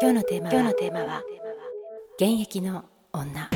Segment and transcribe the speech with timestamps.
[0.00, 1.22] 今日のテーマ今日のテーマは
[2.20, 3.50] 現役の女。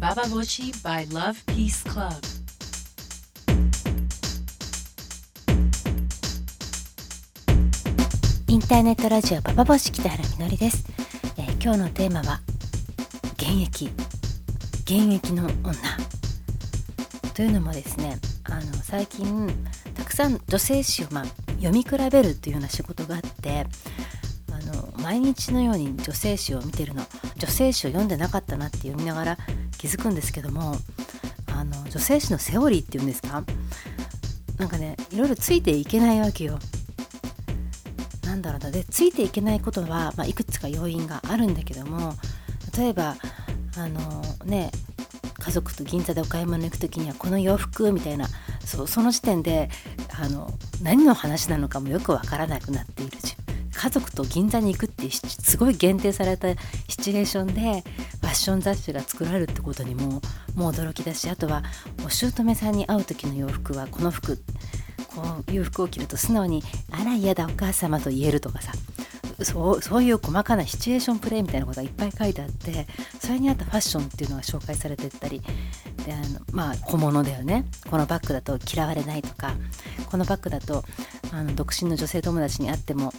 [0.00, 2.10] Baba Bochi by Love Peace Club.
[8.48, 10.84] インターネットラジオババボシ北原みのりです、
[11.38, 12.40] えー今日のテーマは
[13.34, 13.86] 現役。
[14.82, 15.74] 現役の女。
[17.34, 19.48] というのもですねあの最近
[19.94, 21.24] たくさん女性誌を、まあ、
[21.56, 23.66] 読み比べるというような仕事があって
[25.04, 27.04] 毎日のように女性誌を見てるの。
[27.36, 29.38] 女性誌を読んでなかったなって読みながら
[29.76, 30.76] 気づくんですけども
[31.52, 33.44] あの女性誌のセオリーっていうんですか？
[34.56, 36.58] なんかねいろいろついていけないわけよ。
[38.24, 38.70] なんだろうな。
[38.70, 42.14] でついていけないことは、まあ、いくつか要因があるんだけども
[42.76, 43.16] 例えば
[43.76, 44.70] あのね
[45.38, 48.26] 家族と銀座でお買い物行く時にはこの洋服みたいな
[48.64, 49.68] そその時点で
[50.18, 50.50] あの
[50.82, 53.18] 何の話なのかもよくわからなくなっている
[53.84, 56.48] 家族と銀座に行くっていうすごい限定された
[56.88, 60.22] シチュエーションでファッション雑誌が作られるってことにも
[60.54, 61.62] もう驚きだしあとは
[62.02, 64.38] お姑さんに会う時の洋服はこの服
[65.14, 68.72] こういう服を着ると素直に「あら嫌だお母様」と言えるとかさ
[69.42, 72.86] そうそういう細かなシチュエーションプレイみたいなことがいっぱい書いてあって
[73.20, 75.42] それに合ったファッションっていうのが紹介されてったり
[76.06, 77.66] であのまあ小物だよね。
[77.90, 79.54] このバッグだと嫌われないとか
[80.10, 80.84] このバッグだと
[81.32, 83.12] あの独身の女性友達に会っても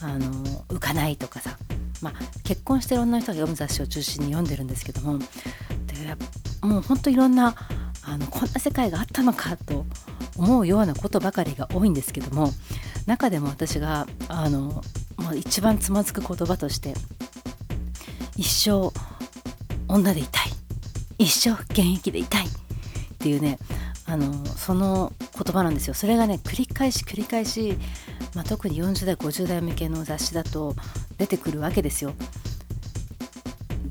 [0.00, 0.30] あの
[0.68, 1.58] 浮かないとかさ、
[2.02, 2.12] まあ、
[2.44, 5.18] 結婚してる女の人が読む雑誌を中心に読んでるんですけども。
[5.18, 5.26] で
[6.62, 7.54] もうほんといろんな
[8.02, 9.86] あのこんな世界があったのかと
[10.36, 12.52] 思うようなことばかりが多いんですけども。
[13.06, 14.82] 中でも私があの、
[15.16, 16.92] まあ、一番つまずく言葉として
[18.36, 18.92] 一生
[19.88, 20.52] 女でいたい。
[21.18, 22.46] 一生現役でいたい。
[22.46, 22.48] っ
[23.18, 23.58] ていうね
[24.04, 25.94] あのその言葉なんですよ。
[25.94, 27.78] それがね繰り返し繰り返し、
[28.36, 30.76] まあ、特に40代50代向けの雑誌だと
[31.16, 32.12] 出てくるわけですよ。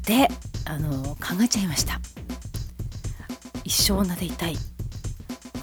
[0.06, 0.28] で
[0.66, 2.00] あの考えちゃいました。
[3.64, 4.56] 一生女でいたい。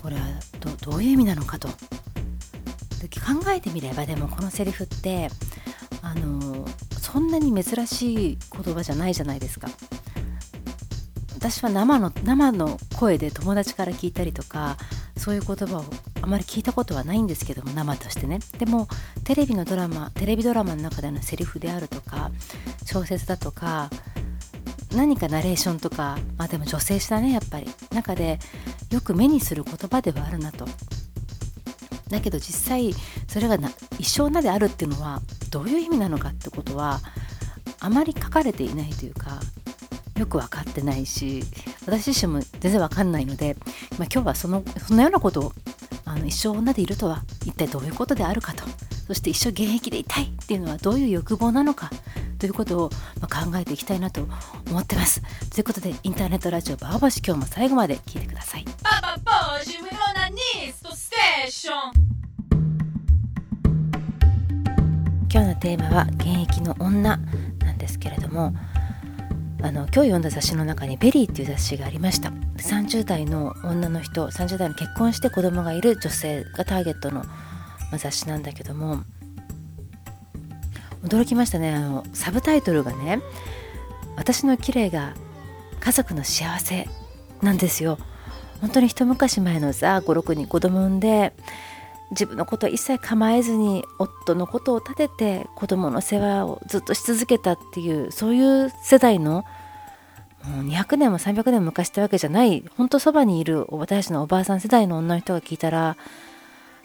[0.02, 0.22] これは
[0.58, 1.68] どどういう意味なのかと。
[1.68, 5.28] 考えてみればでもこのセリフって
[6.02, 6.66] あの
[7.00, 9.68] そんなに珍しい言葉じゃないじゃないですか。
[11.36, 14.76] 私は生の生の声で友達から聞いたりとか
[15.16, 15.84] そういう言葉を
[16.22, 18.38] あまり聞いたことはないんですけども生としてね。
[18.58, 18.88] でも
[19.24, 22.30] テレビのドラマテレビドラマの中でのセリフであるとか
[22.84, 23.90] 小説だとか
[24.94, 27.68] 何かナレーションとかまあでも女性誌だねやっぱり。
[27.92, 28.38] 中で
[28.90, 30.66] よく目にする言葉ではあるなと。
[32.08, 32.94] だけど実際
[33.26, 37.00] それがな一生なであるっていうのはどういう意味なのかってことは
[37.80, 39.40] あまり書かれていないというか
[40.18, 41.42] よく分かってないし
[41.86, 43.56] 私自身も全然分かんないので、
[43.98, 45.52] まあ、今日はそのそのようなことを
[46.12, 48.64] あの一生女でいるとは一体どういうことであるかと
[49.06, 51.90] そして一生現役でいたいっていうのはどういう欲望なのか
[52.38, 52.90] ということを、
[53.20, 54.26] まあ、考えていきたいなと
[54.68, 55.22] 思ってます。
[55.50, 58.64] ということでインターネットラジオバーバシ今日も最後まで聞いてください。
[58.82, 61.72] Baba Bochi with Onanisto Station.
[65.32, 67.16] 今日のテーマは現役の女
[67.60, 68.52] なんですけれども
[69.62, 77.24] あの今日読んだ雑誌の中に「VERY」っていう雑誌がありました30代の女の人30代の結婚して子供がいる女性がターゲットの、
[77.98, 79.02] 雑誌なんだけども
[81.04, 81.74] 驚きましたね。
[81.74, 83.20] あのサブタイトルがね
[84.16, 85.14] 「私の綺麗が
[85.80, 86.88] 家族の幸せ」
[87.42, 87.98] なんですよ。
[88.60, 91.34] 本当に一昔前のさ56人子供産んで
[92.12, 99.44] 自分のこと一切構えずに夫のことを立てて子供の世話をずっとし続けたっていうそういう世代の
[100.44, 105.96] 200年も300年も昔ってわけじゃない本当そばにいる私たちのおばあさん世代の女の人が聞いたら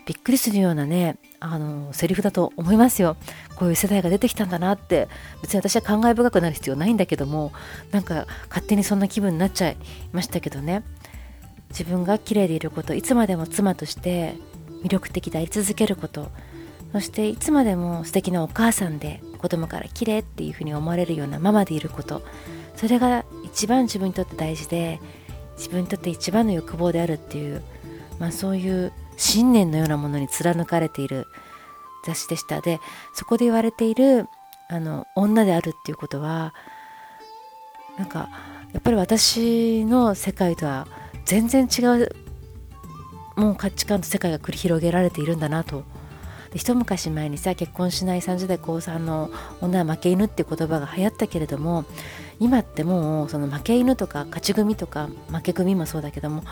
[0.05, 3.17] びっくりするようなねあのセリフだと思いますよ。
[3.55, 5.09] こういう世代が出てきたんだなって。
[5.41, 7.51] 別に私は感慨深くなる必要ないんだけども
[7.91, 9.77] なんか勝手にそんな気分になっちゃい
[10.13, 10.83] ましたけどね。
[11.69, 14.35] 自分が綺麗でいることいつまでも妻として
[14.81, 16.31] 魅力的であり続けること。
[16.93, 22.21] そしていつまでも素敵なお母さんで子供から綺麗っていうふうに思われるようなママでいること。
[22.77, 25.01] それが一番自分にとって大事で
[25.57, 27.63] 自分にとって一番の欲望であるっていう、
[28.19, 31.25] まあ、そういう信念のようなものに貫かれている
[32.05, 32.61] 雑誌でした。
[32.61, 32.79] で
[33.13, 34.27] そこで言われている
[34.69, 36.53] あの女であるっていうことは
[37.97, 38.29] なんか
[38.73, 40.87] やっぱり私の世界とは
[41.25, 42.15] 全然違う
[43.35, 45.83] もう価値観と世界が繰り広げられているんだなと。
[46.51, 49.29] で一昔前にさ結婚しない30代後半の
[49.61, 51.85] 女は負け犬っていう言葉が流行ったけれども
[52.39, 56.43] 今ってもうその負け犬とか勝ち組とか負け組もそうだけども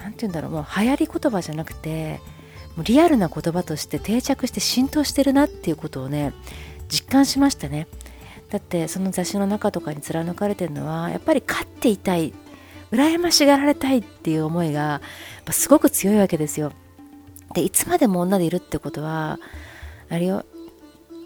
[0.00, 2.20] 何て言うんだろうもう流行り言葉じゃなくて
[2.76, 6.32] もうリアルな言葉として定着して浸透してるなっていうことをね
[6.88, 7.86] 実感しましたね
[8.50, 12.34] だってその雑誌の中とかに貫かれてるのはやっぱり勝っていたい
[12.90, 15.00] 羨ましがられたいっていう思いが
[15.50, 16.72] すごく強いわけですよ。
[17.54, 19.38] でいつまでも女でいるってことは
[20.10, 20.44] あれよ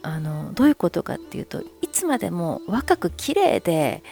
[0.07, 4.05] あのどういうことかっていうといつまでも若く綺麗で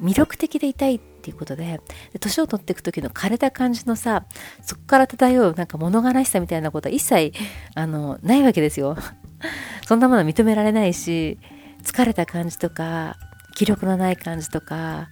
[0.00, 1.82] 魅力的でいたいっていうことで
[2.18, 4.24] 年を取っていく時の枯れた感じのさ
[4.62, 7.32] そこから漂うなんか物悲しさみたいなことは一切
[7.74, 8.96] あのないわけですよ。
[9.86, 11.38] そんなもの認められないし
[11.82, 13.18] 疲れた感じとか
[13.54, 15.10] 気力のない感じとか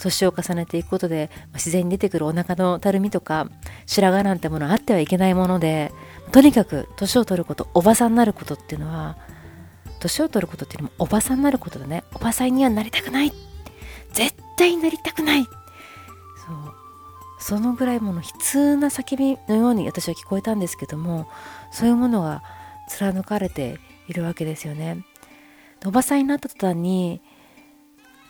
[0.00, 3.48] 年を重ねていくことで自然に出てくるお腹のたるみとか
[3.86, 5.92] 白髪なんてものあってはいけないもので
[6.32, 9.16] とにかく年を取ることおばさんになることっていうのは
[10.02, 12.04] 年を取ることっていうのもおばさんになることだね。
[12.14, 13.32] おばさんにはなりたくない。
[14.12, 15.44] 絶対なりたくない。
[15.44, 15.54] そう。
[17.38, 21.28] そのぐらいもの悲痛な叫びのように私は聞こえたんですけども
[21.72, 22.42] そういうものが
[22.88, 25.04] 貫かれているわけですよね。
[25.84, 27.20] おばさんになった途端に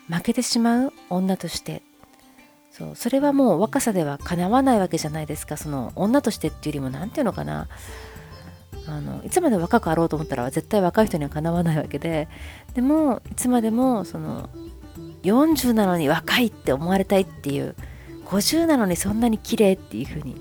[0.08, 1.82] 負けてしまう女として。
[2.70, 2.96] そう。
[2.96, 5.56] それはもう若さではかなわないわけじゃないですか。
[5.56, 7.68] その女としてっていうよりも何ていうのかな。
[8.92, 12.28] あのいつまで若くあろうと思ったら絶対若い人にはかなわないわけで
[12.74, 14.50] でもいつまでもその
[15.22, 17.74] 40なのに若いって思われたいっていう
[18.26, 20.36] 50なのにそんなに綺麗っていう風に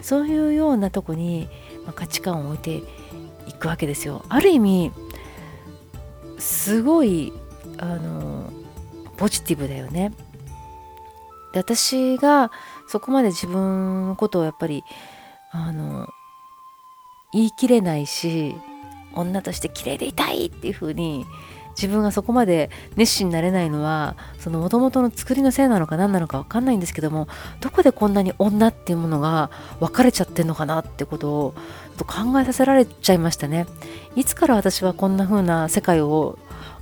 [0.00, 1.48] そういうようなとこに、
[1.86, 2.82] ま、価値観を置いて
[3.48, 4.24] いくわけですよ。
[4.28, 4.92] ある意味
[6.38, 7.32] すごい
[7.78, 8.50] あの
[9.16, 10.12] ポジティブだよね。
[11.52, 12.50] で私が
[12.88, 14.82] そこまで自分のことをやっぱり
[15.52, 16.08] あの
[17.32, 18.54] 言い切れないし
[19.14, 21.26] 女として綺麗でいたいっていう風に
[21.74, 27.28] 自分がそこまで熱心になれないのはその元々の作りのせいなのか何なのか分かんないんですけども
[27.60, 29.50] どこでこんなに女っていうものが
[29.80, 31.54] 分かれちゃってんのかなってことを
[31.98, 33.66] 考えさせられちゃいましたね。
[34.16, 36.38] いつから私はこんな風な世界を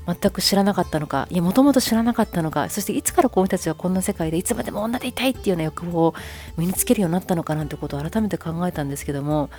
[0.06, 6.14] 全く知らなかったのかいやもともと知らなかったのかそしていつからこういう人たちはこんな世界でいつまでも女でいたいっていうような欲望を
[6.56, 9.50] 身につけるようになったのかなんてことを改めて考えたんですけども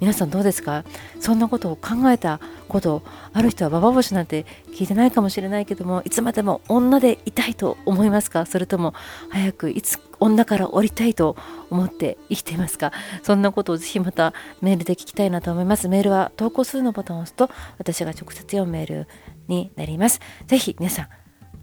[0.00, 0.84] 皆さんどうですか？
[1.20, 3.02] そんなことを考えたこと
[3.32, 8.46] ある人はババ星なんて聞いてないかもしれないけどもいつまでも女でいたいと思いますか？
[8.46, 8.94] それとも
[9.30, 11.36] 早くいつ女から降りたいと
[11.70, 12.92] 思って生きていますか？
[13.22, 15.88] そんなことをぜひまたメールで聞きたいなと思います。
[15.88, 19.06] メールは投稿するのボタンを押すと私が直接読むメール
[19.48, 20.20] になります。
[20.46, 21.08] ぜひ皆さん、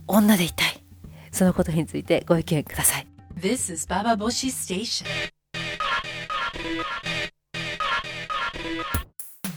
[0.07, 0.83] 女でいたい。
[1.31, 3.07] そのことについてご意見ください。
[3.37, 5.05] This is Baba Boshi Station.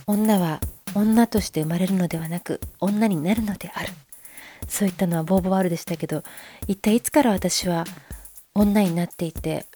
[0.06, 0.60] 女は
[0.94, 3.88] 女として生まれるのではなく女になるのである。
[4.66, 6.22] そういったのはボーボワールでしたけど、
[6.66, 7.84] 一体いつから私は
[8.54, 9.66] 女になっていて、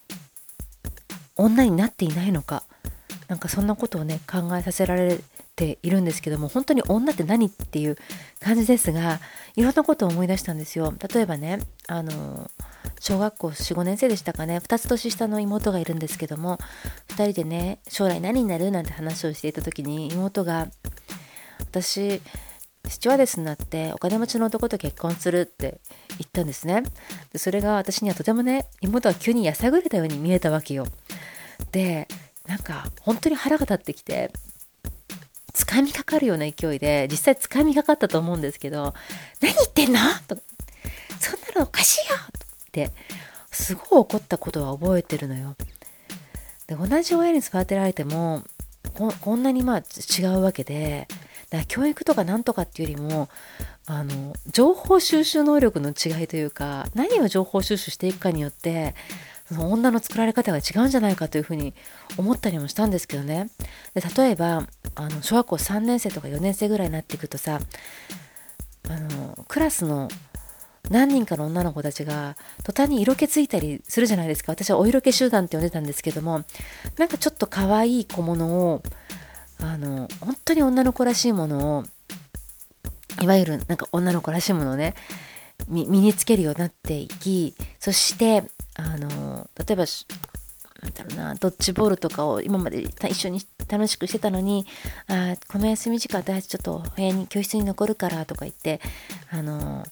[1.36, 2.64] 女になっていないのか、
[3.28, 5.20] なんかそんなことをね、考えさせられ
[5.54, 7.96] ているんですけども本当に女って何っていう
[8.40, 9.20] 感じですが
[9.56, 10.94] いろんなことを思い出したんですよ。
[11.12, 12.50] 例えばねあの
[13.00, 14.58] 小学校45年生でしたかね。
[14.58, 16.58] 2つ年下の妹がいるんですけども
[17.08, 20.68] 2人でね将来何になるなんて話をしていた時に妹が
[21.60, 22.22] 私
[22.88, 26.82] スチュワーデスになってお金持ちの男と結婚するって言ったんですね。
[27.32, 30.86] でそれが私にはとてもね妹は急にやさぐれたように見えたわけよ。
[31.72, 32.08] で
[32.46, 34.32] なんか本当に腹が立ってきて
[35.72, 38.92] 掴みかかるような勢いで、実際掴みかかったと思うんですけど、
[39.40, 39.98] 何言ってんの？
[40.28, 40.36] と
[41.18, 42.16] そんなのおかしいよ！
[42.16, 42.90] って、
[43.50, 45.56] すごい怒ったことは覚えてるのよ。
[46.66, 48.42] で、同じ親に育てられても、
[48.92, 51.08] こんなにまあ違うわけで、
[51.48, 53.30] だから教育とかなんとかっていうよりも、
[53.86, 58.94] あの、情報収集能力の違いというか、何を情報収集していくかによって、
[59.48, 61.74] その女の作られ方が違うんじゃないかというふうに
[62.16, 63.48] 思ったりもしたんですけどね。
[63.94, 67.60] で例えばあの小学校3年生とか4年生ぐらいになっていくとさ
[68.88, 70.08] あのクラスの
[70.90, 74.52] 何人かの女の子たちが途端に色気ついたりするじゃないですか。
[74.52, 76.44] 私はお色気集団って呼んでたんですけども
[76.98, 78.82] なんかちょっと可愛い小物を
[79.58, 81.84] あの本当に女の子らしいものを
[83.22, 84.94] いわゆるなんか女の子らしいものをね
[85.68, 88.44] 身につけるようになっていきそして
[88.74, 89.84] あの例えば
[90.82, 94.66] なんだろうなドッジボールとかを今まで一緒に楽しくしてたのに
[95.06, 98.80] あこの休み時間私ちょっと部屋に教室に残るからとか言って
[99.30, 99.84] あの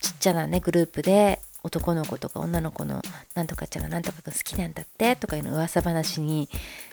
[0.00, 3.02] ちっちゃなねグループで男の子とか女の子の
[3.34, 6.48] なんとかちゃんがなんとかが好きなんだってとかいうの噂話に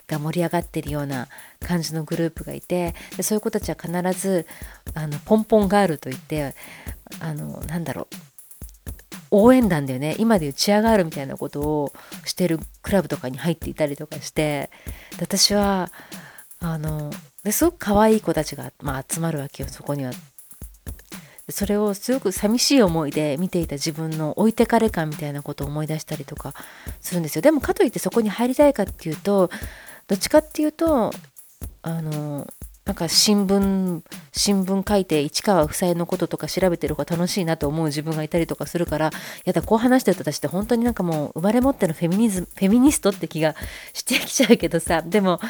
[0.08, 1.28] が盛り上がってるような
[1.60, 4.46] 感じのグループがいてでそういう子たちは必ず
[4.94, 6.54] あのポンポンガールといって
[7.20, 8.33] あのなんだろう
[9.34, 10.14] 応援団だよね。
[10.18, 11.92] 今でいうチアガールみたいなことを
[12.24, 14.70] してるクラブとかに入っていたりとかして。
[15.20, 15.90] 私は
[16.60, 17.10] あの
[17.42, 20.12] ですごく可愛い子たちが、まあ、集まるわけよそこには。
[21.50, 26.54] それをすごく寂しい思いで見ていた自分の置いてかれ感みたいなことを思い出したりとか
[27.02, 27.42] するんですよ。
[27.42, 29.50] でもかといってそこに入りたいかっていうと
[30.08, 31.12] どっちかっていうと
[31.82, 32.46] あの
[32.84, 39.10] なんか新聞新聞書いて市川夫妻のこととか調べてる方が楽しいなと思う自分がいたりとかするから
[39.44, 43.54] やだこう話してると私って本当になんかもう生まれ持ってのフェミニズムフェミニストって気が
[43.94, 45.40] してきちゃうけどさでも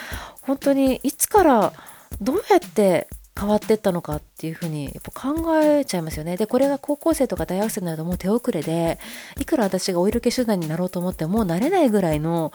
[0.43, 1.73] 本当にいつから
[2.21, 6.37] どうやって変わってったのかっていうふうにやっぱ考えちゃいますよね。
[6.37, 8.99] で、これが高校生とか大学生になるともう手遅れで、
[9.41, 12.53] いくら私がお色気手段になろうと思ってももう慣れないぐらいの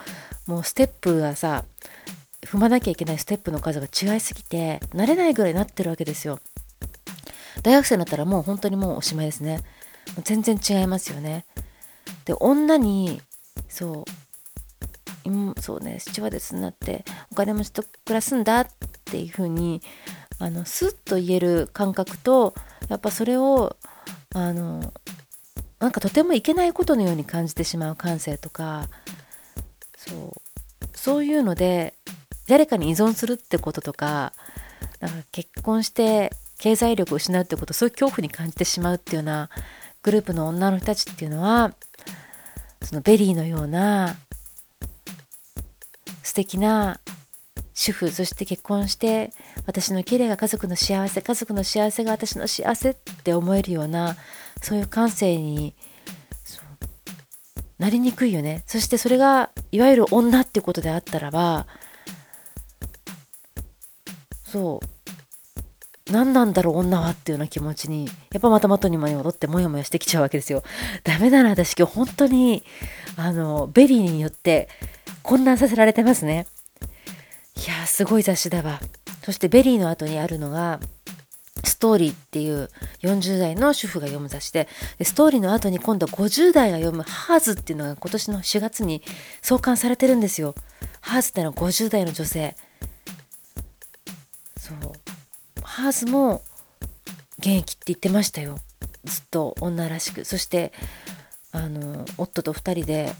[0.48, 1.66] もうステップがさ、
[2.41, 6.39] 踏まなきゃいけないステップの数が違いすぎて、慣れないぐらいになってるわけですよ。
[7.63, 9.62] 大学生になったらもう本当にもうおしまいですね。
[10.24, 11.46] 全然違いますよね。
[12.25, 13.22] で、女に、
[13.67, 14.05] そ
[15.25, 18.67] う、そうね、スチュワーデスになってお金持ちと暮らすんだっ
[19.05, 19.81] ていうふうに、
[20.39, 22.55] あの、スッと言える感覚と、
[22.88, 23.75] やっぱそれを、
[24.34, 24.93] あの、
[25.79, 28.89] なんかとてもいけないことのように感じてしまう感性とか、
[29.98, 30.41] そう、
[30.93, 31.93] そういうので、
[32.50, 34.34] 誰かに依存するってこととか
[35.00, 39.50] なんか結婚して経済力を失うってことそういう恐怖に感じてしまうっていうような
[40.03, 41.74] グループの女の人たちっていうのは
[42.82, 44.15] その VERY のような
[46.24, 47.00] 素敵な
[47.74, 49.32] 主婦そして結婚して
[49.65, 54.18] 私の綺麗が家族の幸せ家族の幸せが私の幸せって思えるような
[54.62, 55.74] そういう感性に
[57.77, 58.63] なりにくいよね。
[58.68, 61.65] そしてそれがいわゆる女っていうことであったらば
[64.51, 66.12] そう。
[66.12, 70.63] 何なんだろう女はっていうような気持ちにやっぱまた元に戻ってモヤモヤしてきちゃうわけですよ。
[71.03, 72.63] ダメだな私今日本当に
[73.15, 74.70] あの VERY によって
[75.22, 76.48] 混乱させられてますね。
[77.56, 78.82] いやすごい雑誌だわ。
[79.24, 80.79] そして VERY の後にあるのが
[81.63, 82.70] STORY っていう
[83.03, 84.68] 40代の主婦が読む雑誌で
[85.04, 89.03] STORY の後に今度50代が読む HERS っていうのが今年の4月に
[89.41, 90.56] 創刊されてるんですよ。
[91.01, 92.56] ハーズってのは50代の女性。
[94.82, 94.92] そう。
[95.64, 96.42] ハースも
[97.40, 98.58] 現役って言ってましたよ。
[99.04, 100.26] ずっと女らしく。
[100.26, 100.72] そして
[101.52, 103.14] あの夫と2人で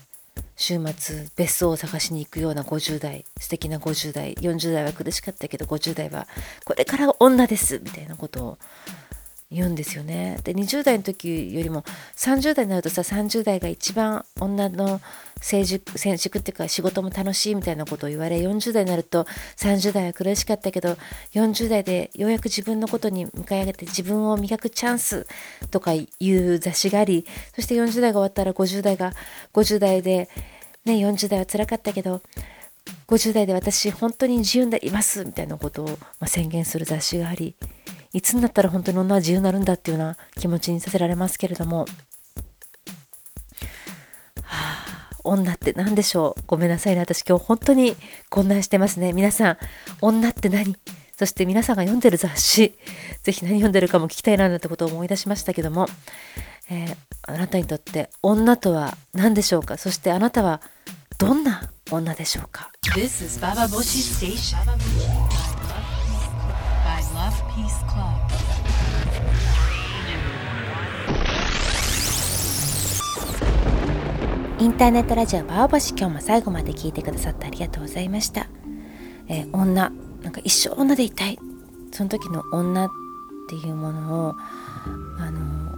[0.56, 3.25] 週末別荘を探しに行くような50代。
[3.39, 4.34] 素敵な50代。
[4.36, 6.27] 40代は苦しかったけど50代は
[6.65, 7.79] これから女です。
[7.84, 8.58] みたいなことを
[9.51, 10.38] 言うんですよね。
[10.44, 11.84] で20代の時よりも
[12.15, 15.01] 30代になるとさ30代が一番女の
[15.41, 19.25] 成熟成熟っていうか仕事も楽しいみたいなことを言われ40代になると
[19.58, 20.98] 30代は苦しかったけど
[21.34, 25.27] 40代でようやく自分のことに向かい上げて自分を磨くチャンス
[25.72, 29.13] とかいう雑誌がありそして40代が終わったら50代が
[29.53, 30.29] 50代で
[30.86, 32.22] ね40代は辛かったけど
[33.08, 37.55] 50代で私本当に自由になりますみたいなことを、ま、宣言する雑誌があり
[38.12, 41.86] いつになったら本当に女は自由になるんだっていうような気持ちにさせられますけれども、
[45.29, 46.41] 女って何でしょう？
[46.48, 47.01] ごめんなさいね。
[47.01, 47.95] 私今日本当に
[48.29, 49.13] 混乱してますね。
[49.13, 49.57] 皆さん、
[50.01, 50.75] 女って何？
[51.17, 52.77] そして皆さんが読んでる雑誌、
[53.24, 55.88] ぜひ何読んでるかも聞きたいななんてことを思い出しましたけども、
[56.69, 59.77] えー、あなたにとって女とは何でしょうか？
[59.77, 60.62] そしてあなたは
[61.17, 64.57] どんな女でしょうか？This is Baba Boshi Station.
[67.19, 67.99] Love Peace Club.
[74.60, 78.50] インターネットラジオバオバシ今日も最後まで聞いてくださってありがとうございました、
[79.30, 79.89] えー、女。
[80.22, 81.39] なんか一生女でいたい。
[81.94, 82.89] その時の女っ
[83.48, 84.36] ていうものを
[85.18, 85.72] あの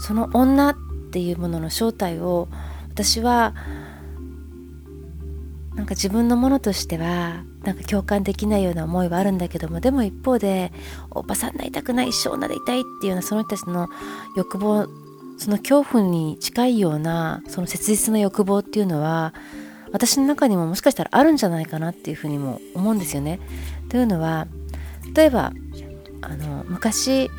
[0.00, 0.76] その女っ
[1.10, 2.48] ていうものの正体を
[2.90, 3.54] 私は
[5.74, 10.72] なんか自分のものとしてはなんか共感できないような思いはあるんだけどもでも一方で
[11.10, 13.88] おばさんになりたくない一生なりたいっていうようなその人たちの
[14.36, 14.86] 欲望
[15.38, 19.32] その恐怖に近いようなその切実な欲望っていうのは
[19.92, 23.40] 私の中にももしかしたらあるんじゃないかなっていうふうにも思うんですよね。
[23.88, 24.46] というのは
[25.14, 25.52] 例えば
[26.20, 27.30] あの昔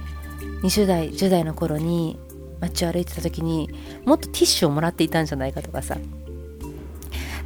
[0.63, 2.18] 20代10代の頃に
[2.62, 3.70] 街を歩いてた時に
[4.06, 5.98] もっとティッシュをもらっていたんじゃないかとかさ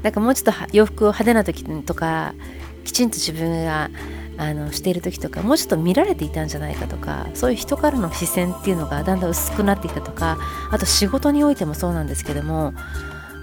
[0.02, 2.34] なんかもうちょっと洋服を派手な時とか
[2.84, 3.90] きちんと自分が
[4.38, 10.38] あのしている時とかもうちょっと見られていたんじゃないかとかそういう人からの視線っていうのがだんだん薄くなってきたとか
[10.72, 12.74] あと仕事においてもそうなんですけども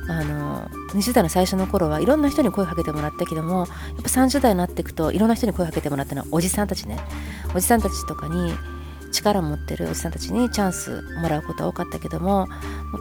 [0.08, 3.66] あの20代の最初の頃はいろんな人に声をかけてもらったけどもやっ
[3.96, 6.98] ぱ30代になっていくといろんな人に声をかけてもらったのはおじさんたちね
[7.54, 8.52] おじさんたちとかに
[9.12, 12.48] 力を持ってるおじさんたちにチャンスもらうことは多かったけども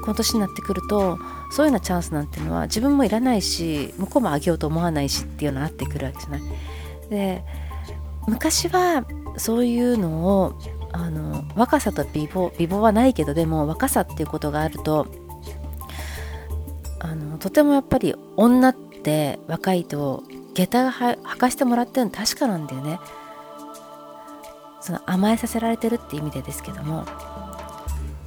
[0.04, 1.18] この年になってくると
[1.52, 6.42] そういうようなチャンスなんていうのは自分もいらないし向こうもあげようと思わないしっていうのがあってくるわけじゃない。
[7.10, 7.44] で
[8.30, 9.06] 昔は
[9.38, 10.60] そういうのを
[10.92, 15.08] あの若さと美貌美貌はないけどでも若さっていうことがあると
[17.00, 23.00] あのとてもやっぱり女って若いと下駄が履かしてもらってるの確かなんだよね
[24.82, 27.06] その甘えさせられてるって意味でですけども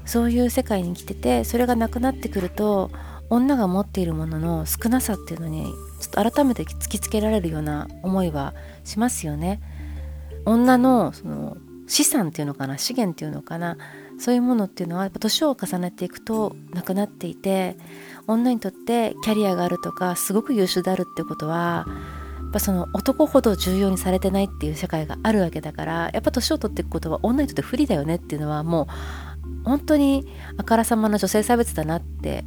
[0.05, 2.91] そういう世界に来ててそれがなくなってくると
[3.31, 5.65] 女が持っているものの少なさっていうのに
[6.01, 8.55] ちょっと改めて突きつけられるような思いは
[8.85, 9.61] しますよね。
[10.45, 11.57] 女のその
[11.87, 13.77] 資産っていうのかな資源っていうのかな
[14.19, 17.77] そういうものっていうのはやっぱ年を重ねていくとなくなっていて
[18.27, 28.89] 女にとってキャリアがあるとかすごく優秀であるってことはやっぱその男ほど重要にされてないっていう社会があるわけだからやっぱ年を取っていくことは女にとって不利だよねっていうのはも
[29.65, 32.45] う本当にあからさまな女性差別だなって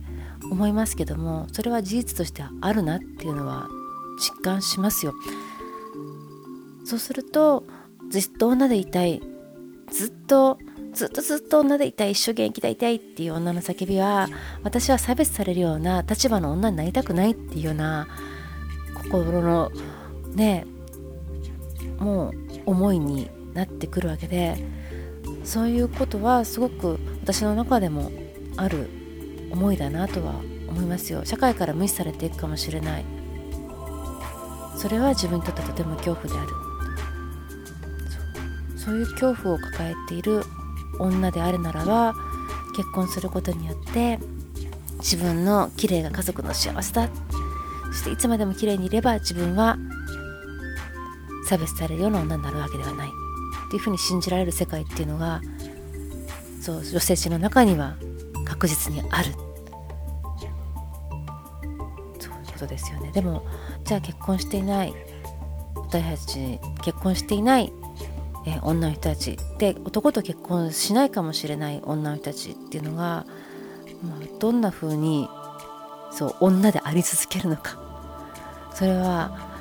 [0.51, 3.67] 思いますけどもそれは事実としてはあるなっていうのは
[4.19, 5.13] 実感しますよ。
[6.85, 7.63] そうすると
[8.09, 9.21] ずっと女でいたい。
[9.91, 10.57] ずっと
[10.93, 12.11] ずっとずっと女でいたい。
[12.11, 14.27] 一生元気でいたいっていう女の叫びは
[14.63, 18.07] 私は差別されるような立場の女になりたくないっていうような
[19.11, 19.71] 心の
[20.33, 20.65] ね
[21.99, 22.33] もう
[22.65, 24.57] 思いになってくるわけで
[25.43, 28.11] そういうことはすごく私の中でも
[28.57, 28.89] ある
[29.51, 31.23] 思いだなとは思いますよ。
[31.23, 33.05] 社会から無視されていくかもしれない。
[34.77, 36.64] それは自分にとってとても恐怖である。
[38.85, 40.43] そういう恐怖を抱えている
[40.99, 42.13] 女であるならば
[42.75, 44.19] 結婚することによって
[44.99, 47.09] 自分の綺麗が家族の幸せだ。
[47.87, 49.77] そしていつまでも綺麗にいれば自分は
[51.47, 53.09] 差別されるような女になるわけではない。
[53.67, 55.41] っていうふうに信じられる世界っていうのが
[56.61, 57.95] そう女性誌の中には
[58.45, 59.31] 確実にある。
[62.19, 63.11] そういうことですよね。
[63.11, 63.45] でも
[63.83, 64.93] じゃあ結婚していない。
[65.75, 67.71] 私たち結婚していない。
[68.45, 69.37] え女の人たち。
[69.57, 73.25] で男と結婚しないかもしれない女の人たちっていうのが、
[74.03, 75.27] まあ、どんな風に
[76.11, 77.79] そう女であり続けるのか。
[78.73, 79.57] それは、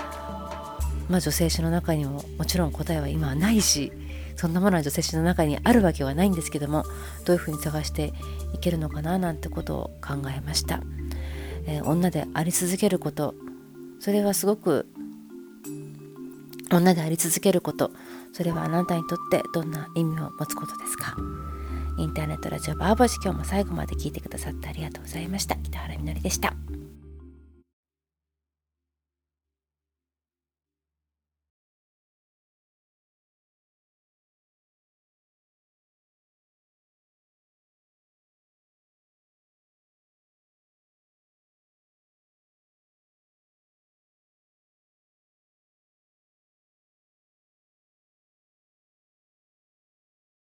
[1.09, 3.93] まあ、女性誌の中にももちろん答えは今はないし
[4.35, 6.85] そんなものは女性誌の中にあるわけはないんですけども
[7.25, 8.13] どういうふうに探して
[8.55, 10.81] いけるのかななんてことを考えました、
[11.67, 13.37] えー、女であり続けること。
[14.01, 14.87] それはすごく
[16.71, 17.91] 女であり続けること。
[18.33, 21.17] それはあなたにとってどんな意味を持つことですか？
[21.99, 25.57] インターネットラジオバーボシ今日も最後まで聞いてくださってありがとうございました。
[25.57, 26.55] 北原みのりでした。